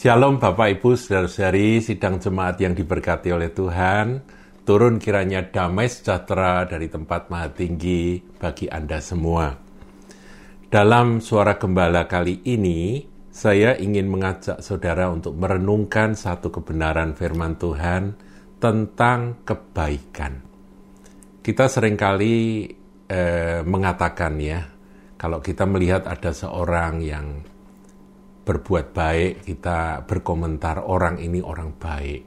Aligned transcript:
Shalom 0.00 0.40
Bapak 0.40 0.80
Ibu 0.80 0.96
saudara-saudari 0.96 1.76
sidang 1.84 2.16
jemaat 2.16 2.56
yang 2.56 2.72
diberkati 2.72 3.36
oleh 3.36 3.52
Tuhan. 3.52 4.24
Turun 4.64 4.96
kiranya 4.96 5.44
damai 5.44 5.92
sejahtera 5.92 6.64
dari 6.64 6.88
tempat 6.88 7.28
maha 7.28 7.52
tinggi 7.52 8.16
bagi 8.40 8.64
Anda 8.64 8.96
semua. 9.04 9.52
Dalam 10.72 11.20
suara 11.20 11.60
gembala 11.60 12.08
kali 12.08 12.48
ini, 12.48 13.04
saya 13.28 13.76
ingin 13.76 14.08
mengajak 14.08 14.64
saudara 14.64 15.12
untuk 15.12 15.36
merenungkan 15.36 16.16
satu 16.16 16.48
kebenaran 16.48 17.12
firman 17.12 17.60
Tuhan 17.60 18.16
tentang 18.56 19.44
kebaikan. 19.44 20.40
Kita 21.44 21.68
sering 21.68 22.00
kali 22.00 22.64
eh, 23.04 23.60
mengatakan 23.68 24.32
ya, 24.40 24.64
kalau 25.20 25.44
kita 25.44 25.68
melihat 25.68 26.08
ada 26.08 26.32
seorang 26.32 27.04
yang 27.04 27.44
berbuat 28.44 28.96
baik, 28.96 29.46
kita 29.46 30.04
berkomentar 30.08 30.82
orang 30.84 31.20
ini 31.20 31.44
orang 31.44 31.76
baik. 31.76 32.24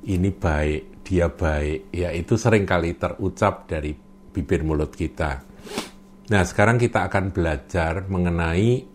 Ini 0.00 0.30
baik, 0.32 1.04
dia 1.04 1.28
baik. 1.28 1.92
Ya 1.92 2.12
itu 2.12 2.36
sering 2.36 2.64
kali 2.64 2.96
terucap 2.96 3.68
dari 3.68 3.92
bibir 4.30 4.62
mulut 4.62 4.94
kita. 4.94 5.42
Nah 6.30 6.42
sekarang 6.46 6.78
kita 6.78 7.10
akan 7.10 7.34
belajar 7.34 8.06
mengenai 8.06 8.86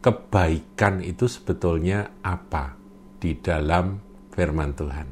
kebaikan 0.00 1.04
itu 1.04 1.26
sebetulnya 1.26 2.22
apa 2.24 2.78
di 3.20 3.36
dalam 3.36 4.00
firman 4.32 4.72
Tuhan. 4.72 5.08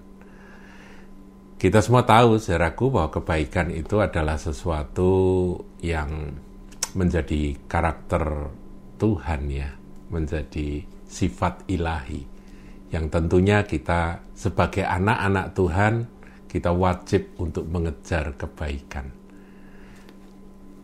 Kita 1.58 1.82
semua 1.82 2.06
tahu, 2.06 2.38
saudaraku, 2.38 2.94
bahwa 2.94 3.10
kebaikan 3.10 3.74
itu 3.74 3.98
adalah 3.98 4.38
sesuatu 4.38 5.10
yang 5.82 6.30
menjadi 6.94 7.58
karakter 7.66 8.54
Tuhan 8.94 9.42
ya 9.50 9.77
menjadi 10.08 10.84
sifat 11.08 11.68
ilahi 11.68 12.24
yang 12.88 13.12
tentunya 13.12 13.64
kita 13.64 14.24
sebagai 14.32 14.84
anak-anak 14.84 15.46
Tuhan 15.52 15.94
kita 16.48 16.72
wajib 16.72 17.36
untuk 17.36 17.68
mengejar 17.68 18.32
kebaikan. 18.40 19.12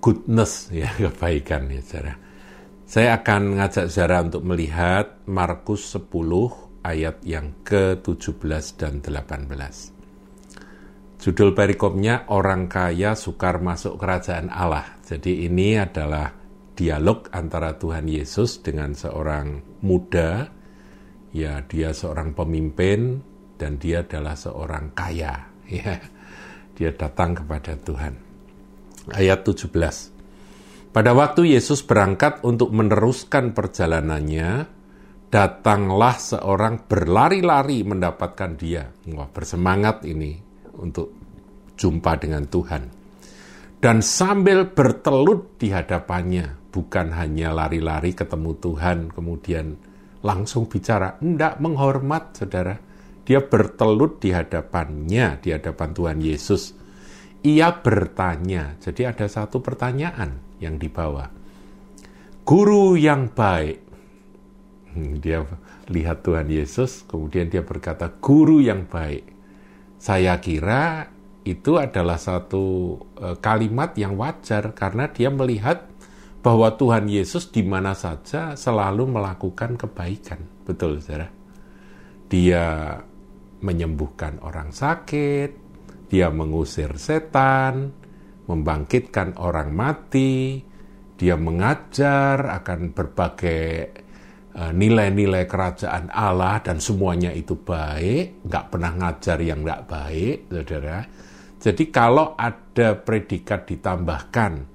Goodness 0.05 0.69
ya 0.69 0.93
kebaikan 1.09 1.73
ya 1.73 1.81
saudara. 1.81 2.15
Saya 2.85 3.17
akan 3.17 3.57
ngajak 3.57 3.89
saudara 3.89 4.21
untuk 4.21 4.45
melihat 4.45 5.25
Markus 5.25 5.97
10 5.97 6.05
ayat 6.85 7.25
yang 7.25 7.57
ke-17 7.65 8.77
dan 8.77 9.01
18. 9.01 11.25
Judul 11.25 11.57
perikopnya 11.57 12.29
orang 12.29 12.69
kaya 12.69 13.17
sukar 13.17 13.65
masuk 13.65 13.97
kerajaan 13.97 14.53
Allah. 14.53 15.01
Jadi 15.01 15.49
ini 15.49 15.81
adalah 15.81 16.44
dialog 16.75 17.31
antara 17.31 17.79
Tuhan 17.79 18.11
Yesus 18.11 18.61
dengan 18.61 18.93
seorang 18.93 19.81
muda, 19.87 20.51
ya 21.31 21.63
dia 21.65 21.95
seorang 21.95 22.35
pemimpin 22.35 23.23
dan 23.55 23.79
dia 23.79 24.03
adalah 24.03 24.35
seorang 24.35 24.93
kaya, 24.93 25.35
ya. 25.71 25.97
Dia 26.75 26.91
datang 26.91 27.39
kepada 27.39 27.79
Tuhan. 27.79 28.19
Ayat 29.15 29.47
17. 29.47 29.71
Pada 30.91 31.11
waktu 31.15 31.55
Yesus 31.55 31.87
berangkat 31.87 32.43
untuk 32.43 32.75
meneruskan 32.75 33.55
perjalanannya, 33.55 34.67
datanglah 35.31 36.19
seorang 36.19 36.87
berlari-lari 36.87 37.83
mendapatkan 37.83 38.55
dia. 38.59 38.91
Wah, 39.11 39.31
bersemangat 39.31 40.07
ini 40.07 40.39
untuk 40.79 41.15
jumpa 41.75 42.19
dengan 42.19 42.47
Tuhan. 42.47 42.83
Dan 43.83 44.01
sambil 44.01 44.71
bertelut 44.71 45.59
di 45.59 45.75
hadapannya, 45.75 46.64
bukan 46.75 47.15
hanya 47.15 47.55
lari-lari 47.55 48.19
ketemu 48.19 48.59
Tuhan 48.59 49.15
kemudian 49.15 49.79
langsung 50.27 50.67
bicara, 50.67 51.15
tidak 51.23 51.63
menghormat 51.63 52.35
saudara. 52.35 52.75
Dia 53.23 53.45
bertelut 53.45 54.19
di 54.19 54.35
hadapannya, 54.35 55.39
di 55.39 55.55
hadapan 55.55 55.91
Tuhan 55.95 56.19
Yesus. 56.19 56.75
Ia 57.45 57.71
bertanya, 57.79 58.75
jadi 58.83 59.15
ada 59.15 59.31
satu 59.31 59.61
pertanyaan 59.63 60.41
yang 60.59 60.81
dibawa. 60.81 61.29
Guru 62.43 62.97
yang 62.97 63.31
baik. 63.33 63.79
Hmm, 64.93 65.21
dia 65.21 65.45
lihat 65.89 66.25
Tuhan 66.25 66.49
Yesus, 66.49 67.05
kemudian 67.05 67.53
dia 67.53 67.63
berkata, 67.65 68.09
guru 68.09 68.65
yang 68.65 68.89
baik. 68.89 69.29
Saya 70.01 70.37
kira 70.41 71.09
itu 71.45 71.77
adalah 71.77 72.17
satu 72.17 72.97
eh, 73.21 73.37
kalimat 73.41 73.93
yang 73.97 74.17
wajar 74.17 74.73
karena 74.73 75.13
dia 75.13 75.29
melihat 75.29 75.94
bahwa 76.45 76.77
Tuhan 76.77 77.09
Yesus 77.09 77.49
di 77.49 77.65
mana 77.65 77.97
saja 77.97 78.53
selalu 78.53 79.17
melakukan 79.17 79.81
kebaikan. 79.81 80.45
Betul, 80.69 81.01
saudara. 81.01 81.33
Dia 82.29 83.01
menyembuhkan 83.65 84.45
orang 84.45 84.69
sakit, 84.69 85.51
dia 86.13 86.29
mengusir 86.29 87.01
setan, 87.01 87.97
membangkitkan 88.45 89.41
orang 89.41 89.73
mati, 89.73 90.61
dia 91.17 91.41
mengajar 91.41 92.61
akan 92.61 92.93
berbagai 92.93 93.65
eh, 94.53 94.73
nilai-nilai 94.77 95.49
kerajaan 95.49 96.13
Allah 96.13 96.61
dan 96.61 96.77
semuanya 96.77 97.33
itu 97.33 97.57
baik, 97.57 98.45
nggak 98.45 98.65
pernah 98.69 98.93
ngajar 98.93 99.41
yang 99.41 99.65
nggak 99.65 99.89
baik, 99.89 100.53
saudara. 100.53 101.01
Jadi 101.57 101.89
kalau 101.89 102.37
ada 102.37 103.01
predikat 103.01 103.65
ditambahkan 103.65 104.74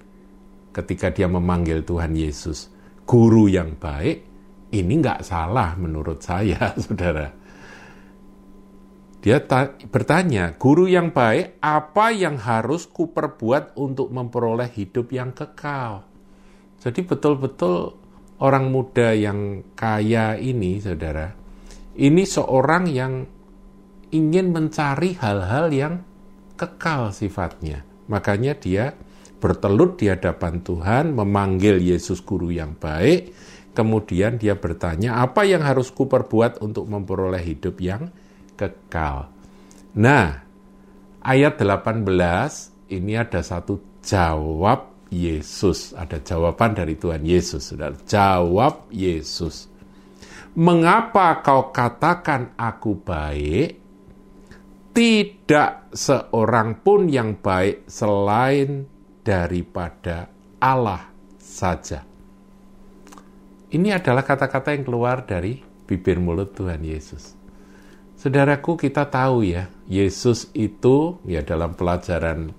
ketika 0.73 1.09
dia 1.09 1.25
memanggil 1.25 1.81
Tuhan 1.83 2.13
Yesus 2.13 2.69
guru 3.09 3.49
yang 3.49 3.73
baik, 3.73 4.17
ini 4.69 4.93
nggak 5.01 5.25
salah 5.25 5.73
menurut 5.73 6.21
saya, 6.21 6.73
saudara. 6.83 7.33
Dia 9.19 9.43
bertanya, 9.91 10.55
guru 10.55 10.87
yang 10.87 11.11
baik, 11.11 11.59
apa 11.59 12.15
yang 12.15 12.39
harus 12.39 12.87
kuperbuat 12.87 13.75
untuk 13.75 14.13
memperoleh 14.15 14.71
hidup 14.71 15.11
yang 15.11 15.35
kekal? 15.35 16.07
Jadi 16.79 17.03
betul-betul 17.03 17.99
orang 18.39 18.71
muda 18.71 19.11
yang 19.11 19.67
kaya 19.75 20.39
ini, 20.39 20.79
saudara, 20.79 21.35
ini 21.99 22.23
seorang 22.23 22.87
yang 22.87 23.27
ingin 24.15 24.55
mencari 24.55 25.19
hal-hal 25.19 25.67
yang 25.75 25.93
kekal 26.55 27.11
sifatnya. 27.11 27.83
Makanya 28.07 28.55
dia 28.55 28.95
bertelut 29.39 29.97
di 29.97 30.11
hadapan 30.11 30.59
Tuhan, 30.59 31.15
memanggil 31.15 31.79
Yesus 31.79 32.19
guru 32.19 32.51
yang 32.51 32.75
baik, 32.75 33.33
kemudian 33.71 34.35
dia 34.35 34.59
bertanya, 34.59 35.23
apa 35.23 35.47
yang 35.47 35.63
harus 35.63 35.89
kuperbuat 35.95 36.59
untuk 36.59 36.85
memperoleh 36.91 37.39
hidup 37.39 37.79
yang 37.79 38.11
kekal? 38.59 39.31
Nah, 39.95 40.43
ayat 41.23 41.55
18 41.55 42.03
ini 42.91 43.15
ada 43.15 43.39
satu 43.39 43.99
jawab 44.03 45.09
Yesus, 45.09 45.97
ada 45.97 46.21
jawaban 46.21 46.77
dari 46.77 46.93
Tuhan 46.93 47.25
Yesus, 47.25 47.73
Saudara. 47.73 47.97
Jawab 48.05 48.93
Yesus. 48.93 49.65
Mengapa 50.53 51.41
kau 51.41 51.73
katakan 51.73 52.53
aku 52.53 52.99
baik? 53.01 53.81
Tidak 54.93 55.93
seorang 55.93 56.83
pun 56.83 57.07
yang 57.07 57.39
baik 57.39 57.87
selain 57.87 58.98
daripada 59.23 60.27
Allah 60.59 61.07
saja. 61.39 62.03
Ini 63.69 63.93
adalah 63.93 64.25
kata-kata 64.25 64.73
yang 64.73 64.85
keluar 64.85 65.29
dari 65.29 65.61
bibir 65.85 66.17
mulut 66.17 66.57
Tuhan 66.57 66.81
Yesus. 66.81 67.37
Saudaraku, 68.17 68.75
kita 68.75 69.07
tahu 69.07 69.45
ya, 69.45 69.69
Yesus 69.87 70.51
itu 70.51 71.21
ya 71.23 71.45
dalam 71.45 71.77
pelajaran 71.77 72.51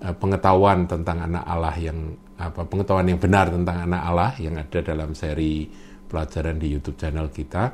uh, 0.00 0.14
pengetahuan 0.16 0.88
tentang 0.88 1.28
anak 1.28 1.44
Allah 1.44 1.76
yang 1.76 2.16
apa 2.40 2.66
pengetahuan 2.66 3.06
yang 3.06 3.22
benar 3.22 3.52
tentang 3.52 3.86
anak 3.86 4.02
Allah 4.02 4.32
yang 4.40 4.58
ada 4.58 4.82
dalam 4.82 5.14
seri 5.14 5.70
pelajaran 6.10 6.58
di 6.58 6.74
YouTube 6.74 6.98
channel 6.98 7.30
kita, 7.30 7.70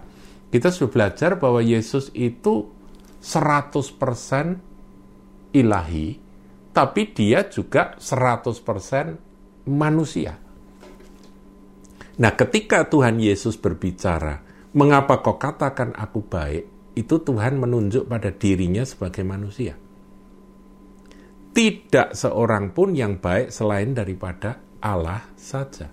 kita 0.48 0.72
sudah 0.72 0.92
belajar 0.92 1.36
bahwa 1.36 1.60
Yesus 1.62 2.10
itu 2.16 2.66
100% 3.22 5.54
ilahi 5.56 6.27
tapi 6.78 7.10
dia 7.10 7.42
juga 7.50 7.98
100% 7.98 9.66
manusia. 9.66 10.38
Nah, 12.22 12.32
ketika 12.38 12.86
Tuhan 12.86 13.18
Yesus 13.18 13.58
berbicara, 13.58 14.46
"Mengapa 14.78 15.18
kau 15.18 15.42
katakan 15.42 15.90
aku 15.98 16.22
baik?" 16.22 16.94
Itu 16.94 17.18
Tuhan 17.18 17.58
menunjuk 17.58 18.06
pada 18.06 18.30
dirinya 18.30 18.86
sebagai 18.86 19.26
manusia. 19.26 19.74
Tidak 21.50 22.14
seorang 22.14 22.70
pun 22.70 22.94
yang 22.94 23.18
baik 23.18 23.50
selain 23.50 23.90
daripada 23.90 24.78
Allah 24.78 25.34
saja. 25.34 25.90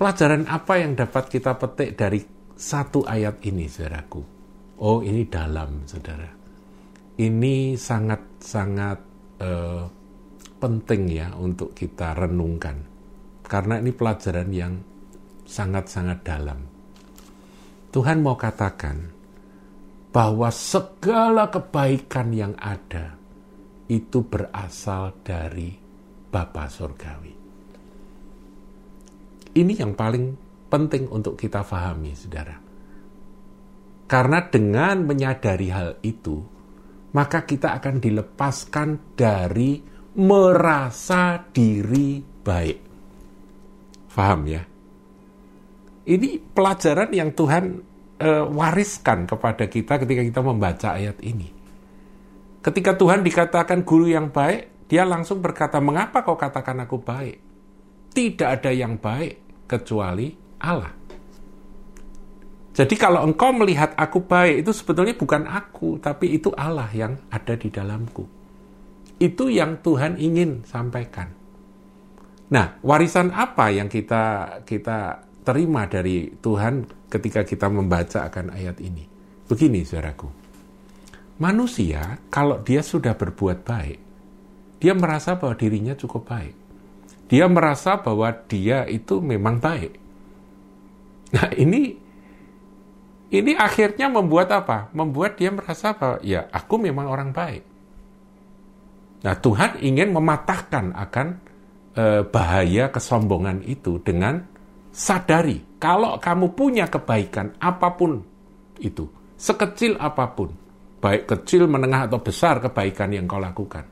Pelajaran 0.00 0.48
apa 0.48 0.80
yang 0.80 0.96
dapat 0.96 1.28
kita 1.28 1.60
petik 1.60 1.92
dari 1.92 2.24
satu 2.56 3.04
ayat 3.04 3.44
ini, 3.44 3.68
saudaraku? 3.68 4.22
Oh, 4.80 5.04
ini 5.04 5.28
dalam, 5.28 5.84
saudara 5.84 6.38
ini 7.18 7.74
sangat-sangat 8.38 8.98
uh, 9.42 9.84
penting 10.58 11.02
ya 11.10 11.34
untuk 11.34 11.74
kita 11.74 12.14
renungkan 12.14 12.82
karena 13.46 13.80
ini 13.82 13.90
pelajaran 13.94 14.50
yang 14.52 14.74
sangat-sangat 15.48 16.18
dalam. 16.20 16.60
Tuhan 17.88 18.20
mau 18.20 18.36
katakan 18.36 19.08
bahwa 20.12 20.52
segala 20.52 21.48
kebaikan 21.48 22.28
yang 22.36 22.52
ada 22.60 23.16
itu 23.88 24.20
berasal 24.28 25.16
dari 25.24 25.72
Bapa 26.28 26.68
Surgawi. 26.68 27.34
Ini 29.56 29.72
yang 29.80 29.96
paling 29.96 30.36
penting 30.68 31.08
untuk 31.08 31.40
kita 31.40 31.64
pahami, 31.64 32.12
saudara. 32.12 32.60
Karena 34.04 34.44
dengan 34.44 35.08
menyadari 35.08 35.68
hal 35.72 35.96
itu, 36.04 36.57
maka 37.12 37.48
kita 37.48 37.76
akan 37.78 38.02
dilepaskan 38.02 39.16
dari 39.16 39.80
merasa 40.18 41.38
diri 41.40 42.20
baik. 42.20 42.78
Faham 44.10 44.40
ya? 44.50 44.62
Ini 46.08 46.40
pelajaran 46.52 47.12
yang 47.12 47.30
Tuhan 47.36 47.64
uh, 48.18 48.44
wariskan 48.50 49.28
kepada 49.28 49.68
kita 49.68 50.00
ketika 50.02 50.22
kita 50.24 50.40
membaca 50.40 50.96
ayat 50.96 51.20
ini. 51.22 51.52
Ketika 52.58 52.98
Tuhan 52.98 53.22
dikatakan 53.22 53.86
guru 53.86 54.10
yang 54.10 54.34
baik, 54.34 54.90
dia 54.90 55.06
langsung 55.06 55.38
berkata, 55.38 55.78
"Mengapa 55.78 56.26
kau 56.26 56.34
katakan 56.34 56.82
aku 56.82 56.98
baik?" 56.98 57.38
Tidak 58.10 58.48
ada 58.48 58.72
yang 58.74 58.98
baik 58.98 59.68
kecuali 59.70 60.34
Allah. 60.58 60.97
Jadi 62.78 62.94
kalau 62.94 63.26
engkau 63.26 63.50
melihat 63.50 63.90
aku 63.98 64.22
baik, 64.22 64.62
itu 64.62 64.70
sebetulnya 64.70 65.18
bukan 65.18 65.50
aku, 65.50 65.98
tapi 65.98 66.38
itu 66.38 66.54
Allah 66.54 66.86
yang 66.94 67.18
ada 67.26 67.58
di 67.58 67.74
dalamku. 67.74 68.22
Itu 69.18 69.50
yang 69.50 69.82
Tuhan 69.82 70.14
ingin 70.14 70.62
sampaikan. 70.62 71.26
Nah, 72.54 72.78
warisan 72.86 73.34
apa 73.34 73.74
yang 73.74 73.90
kita 73.90 74.62
kita 74.62 75.26
terima 75.42 75.90
dari 75.90 76.30
Tuhan 76.38 76.86
ketika 77.10 77.42
kita 77.42 77.66
membaca 77.66 78.30
akan 78.30 78.54
ayat 78.54 78.78
ini. 78.78 79.02
Begini, 79.50 79.82
saudaraku. 79.82 80.30
Manusia, 81.42 82.22
kalau 82.30 82.62
dia 82.62 82.86
sudah 82.86 83.18
berbuat 83.18 83.66
baik, 83.66 83.98
dia 84.78 84.94
merasa 84.94 85.34
bahwa 85.34 85.58
dirinya 85.58 85.98
cukup 85.98 86.30
baik. 86.30 86.54
Dia 87.26 87.50
merasa 87.50 87.98
bahwa 87.98 88.30
dia 88.46 88.86
itu 88.86 89.18
memang 89.18 89.58
baik. 89.58 89.98
Nah, 91.34 91.50
ini 91.58 92.06
ini 93.28 93.52
akhirnya 93.52 94.08
membuat 94.08 94.48
apa? 94.56 94.88
Membuat 94.96 95.36
dia 95.36 95.52
merasa 95.52 95.92
bahwa 95.92 96.16
ya, 96.24 96.48
aku 96.48 96.80
memang 96.80 97.06
orang 97.12 97.30
baik. 97.36 97.64
Nah, 99.20 99.34
Tuhan 99.36 99.82
ingin 99.84 100.16
mematahkan 100.16 100.96
akan 100.96 101.26
eh, 101.92 102.22
bahaya 102.24 102.88
kesombongan 102.88 103.66
itu 103.68 104.00
dengan 104.00 104.40
sadari 104.88 105.76
kalau 105.76 106.16
kamu 106.16 106.56
punya 106.56 106.88
kebaikan 106.88 107.54
apa 107.60 107.94
pun 107.94 108.18
itu, 108.80 109.06
sekecil 109.36 109.98
apa 109.98 110.26
pun, 110.32 110.54
baik 111.02 111.28
kecil, 111.28 111.68
menengah 111.68 112.08
atau 112.08 112.22
besar 112.22 112.62
kebaikan 112.64 113.12
yang 113.12 113.28
kau 113.28 113.42
lakukan. 113.42 113.84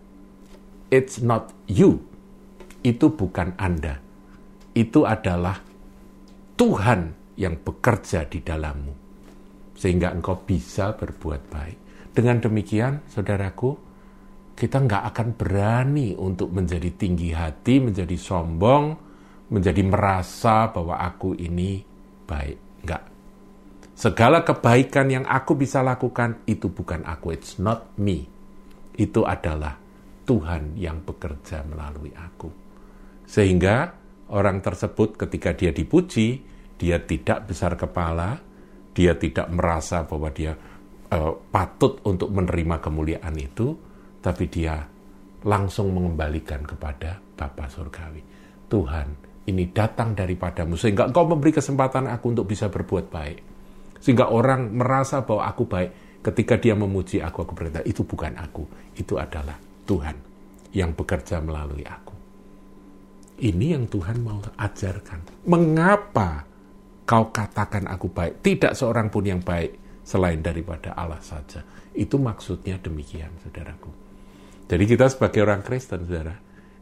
It's 0.88 1.18
not 1.18 1.50
you. 1.66 1.98
Itu 2.86 3.10
bukan 3.10 3.58
Anda. 3.58 3.98
Itu 4.70 5.02
adalah 5.02 5.58
Tuhan 6.54 7.34
yang 7.34 7.58
bekerja 7.58 8.22
di 8.30 8.38
dalammu. 8.38 9.05
Sehingga 9.76 10.10
engkau 10.10 10.40
bisa 10.42 10.96
berbuat 10.96 11.42
baik. 11.52 11.78
Dengan 12.16 12.40
demikian, 12.40 13.04
saudaraku, 13.12 13.76
kita 14.56 14.80
nggak 14.80 15.04
akan 15.12 15.28
berani 15.36 16.16
untuk 16.16 16.48
menjadi 16.48 16.88
tinggi 16.96 17.28
hati, 17.36 17.76
menjadi 17.76 18.16
sombong, 18.16 18.96
menjadi 19.52 19.84
merasa 19.84 20.72
bahwa 20.72 20.96
aku 20.96 21.36
ini 21.36 21.84
baik. 22.24 22.58
Enggak. 22.82 23.02
Segala 23.96 24.44
kebaikan 24.44 25.08
yang 25.12 25.24
aku 25.28 25.56
bisa 25.56 25.84
lakukan 25.84 26.44
itu 26.48 26.72
bukan 26.72 27.04
aku, 27.04 27.36
it's 27.36 27.60
not 27.60 27.92
me. 28.00 28.24
Itu 28.96 29.28
adalah 29.28 29.76
Tuhan 30.24 30.76
yang 30.80 31.04
bekerja 31.04 31.64
melalui 31.68 32.12
aku. 32.16 32.48
Sehingga 33.28 33.92
orang 34.32 34.60
tersebut 34.60 35.16
ketika 35.16 35.52
dia 35.52 35.72
dipuji, 35.72 36.40
dia 36.76 37.00
tidak 37.00 37.48
besar 37.48 37.76
kepala, 37.76 38.36
dia 38.96 39.12
tidak 39.20 39.52
merasa 39.52 40.08
bahwa 40.08 40.32
dia 40.32 40.56
uh, 41.12 41.32
patut 41.52 42.00
untuk 42.08 42.32
menerima 42.32 42.80
kemuliaan 42.80 43.36
itu, 43.36 43.76
tapi 44.24 44.48
dia 44.48 44.80
langsung 45.44 45.92
mengembalikan 45.92 46.64
kepada 46.64 47.20
Bapa 47.36 47.68
Surgawi. 47.68 48.24
Tuhan 48.66 49.08
ini 49.46 49.70
datang 49.70 50.16
daripadamu 50.16 50.74
sehingga 50.74 51.06
engkau 51.06 51.28
memberi 51.28 51.52
kesempatan 51.54 52.08
aku 52.08 52.32
untuk 52.32 52.48
bisa 52.48 52.72
berbuat 52.72 53.06
baik. 53.12 53.38
Sehingga 54.00 54.32
orang 54.32 54.72
merasa 54.74 55.22
bahwa 55.22 55.44
aku 55.46 55.68
baik 55.68 55.90
ketika 56.24 56.58
dia 56.58 56.74
memuji 56.74 57.22
aku 57.22 57.46
aku 57.46 57.52
berkata 57.54 57.86
itu 57.86 58.02
bukan 58.02 58.34
aku 58.34 58.66
itu 58.98 59.14
adalah 59.14 59.54
Tuhan 59.86 60.16
yang 60.74 60.90
bekerja 60.96 61.38
melalui 61.38 61.86
aku. 61.86 62.16
Ini 63.36 63.76
yang 63.76 63.84
Tuhan 63.86 64.24
mau 64.24 64.40
ajarkan. 64.40 65.46
Mengapa 65.46 66.55
kau 67.06 67.30
katakan 67.30 67.86
aku 67.86 68.10
baik 68.10 68.42
tidak 68.42 68.74
seorang 68.74 69.08
pun 69.08 69.24
yang 69.24 69.40
baik 69.40 70.02
selain 70.02 70.42
daripada 70.42 70.92
Allah 70.92 71.22
saja 71.22 71.62
itu 71.94 72.18
maksudnya 72.18 72.76
demikian 72.82 73.30
saudaraku 73.40 73.88
jadi 74.66 74.84
kita 74.84 75.06
sebagai 75.06 75.40
orang 75.46 75.62
Kristen 75.62 76.04
saudara 76.04 76.34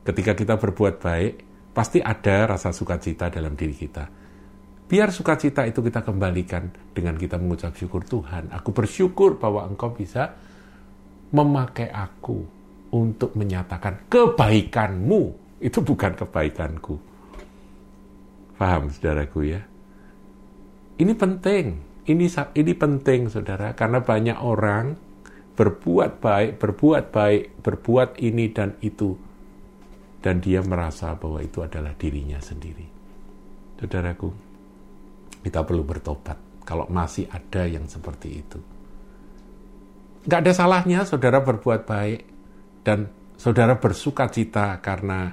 ketika 0.04 0.32
kita 0.32 0.56
berbuat 0.56 1.00
baik 1.00 1.54
pasti 1.74 1.98
ada 1.98 2.54
rasa 2.54 2.70
sukacita 2.70 3.28
dalam 3.28 3.58
diri 3.58 3.74
kita. 3.74 4.06
Biar 4.84 5.10
sukacita 5.10 5.66
itu 5.66 5.82
kita 5.82 6.06
kembalikan 6.06 6.70
dengan 6.94 7.18
kita 7.18 7.34
mengucap 7.34 7.74
syukur 7.74 8.06
Tuhan. 8.06 8.54
Aku 8.54 8.70
bersyukur 8.70 9.42
bahwa 9.42 9.66
Engkau 9.66 9.90
bisa 9.90 10.38
memakai 11.34 11.90
aku 11.90 12.46
untuk 12.94 13.34
menyatakan 13.34 14.06
kebaikanmu. 14.06 15.42
Itu 15.58 15.82
bukan 15.82 16.14
kebaikanku. 16.14 16.94
Paham 18.54 18.92
saudaraku 18.92 19.50
ya? 19.50 19.60
Ini 20.94 21.12
penting. 21.18 21.66
Ini 22.04 22.26
ini 22.54 22.72
penting 22.76 23.32
saudara 23.32 23.72
karena 23.72 24.04
banyak 24.04 24.38
orang 24.44 24.94
berbuat 25.56 26.20
baik, 26.20 26.60
berbuat 26.60 27.04
baik, 27.08 27.64
berbuat 27.64 28.20
ini 28.20 28.52
dan 28.52 28.76
itu 28.84 29.16
dan 30.24 30.40
dia 30.40 30.64
merasa 30.64 31.12
bahwa 31.20 31.44
itu 31.44 31.60
adalah 31.60 31.92
dirinya 31.96 32.40
sendiri. 32.40 32.88
Saudaraku, 33.76 34.28
kita 35.44 35.60
perlu 35.64 35.84
bertobat 35.84 36.64
kalau 36.64 36.88
masih 36.88 37.28
ada 37.28 37.68
yang 37.68 37.84
seperti 37.84 38.28
itu. 38.32 38.58
Gak 40.24 40.40
ada 40.40 40.52
salahnya 40.56 41.04
saudara 41.04 41.44
berbuat 41.44 41.84
baik 41.84 42.20
dan 42.80 43.12
saudara 43.36 43.76
bersuka 43.76 44.32
cita 44.32 44.80
karena 44.80 45.28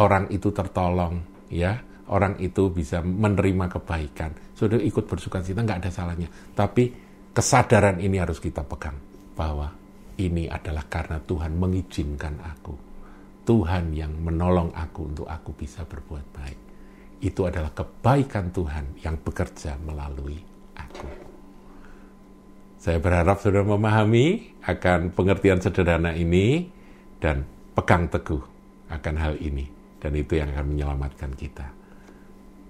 orang 0.00 0.32
itu 0.32 0.48
tertolong, 0.48 1.20
ya, 1.52 1.76
orang 2.12 2.38
itu 2.42 2.70
bisa 2.70 3.02
menerima 3.02 3.66
kebaikan. 3.78 4.54
Saudara 4.54 4.82
ikut 4.82 5.04
bersuka 5.06 5.42
cita, 5.42 5.62
nggak 5.62 5.80
ada 5.86 5.90
salahnya. 5.90 6.28
Tapi 6.54 6.92
kesadaran 7.34 7.98
ini 8.02 8.16
harus 8.18 8.38
kita 8.42 8.62
pegang 8.64 8.96
bahwa 9.36 9.68
ini 10.16 10.48
adalah 10.48 10.88
karena 10.88 11.20
Tuhan 11.20 11.58
mengizinkan 11.60 12.40
aku 12.40 12.86
Tuhan 13.46 13.94
yang 13.94 14.10
menolong 14.10 14.74
aku 14.74 15.14
untuk 15.14 15.30
aku 15.30 15.54
bisa 15.54 15.86
berbuat 15.86 16.26
baik. 16.34 16.60
Itu 17.22 17.46
adalah 17.46 17.70
kebaikan 17.70 18.50
Tuhan 18.50 19.00
yang 19.06 19.16
bekerja 19.22 19.78
melalui 19.78 20.42
aku. 20.74 21.08
Saya 22.76 22.98
berharap 22.98 23.38
saudara 23.38 23.64
memahami 23.64 24.58
akan 24.66 25.14
pengertian 25.14 25.62
sederhana 25.62 26.12
ini 26.12 26.66
dan 27.22 27.46
pegang 27.72 28.10
teguh 28.10 28.42
akan 28.90 29.14
hal 29.16 29.38
ini. 29.38 29.64
Dan 29.96 30.12
itu 30.18 30.36
yang 30.36 30.52
akan 30.52 30.66
menyelamatkan 30.76 31.32
kita. 31.38 31.66